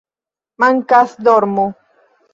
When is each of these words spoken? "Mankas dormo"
"Mankas 0.63 1.15
dormo" 1.23 1.65